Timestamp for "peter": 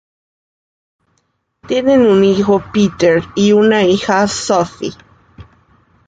2.73-3.23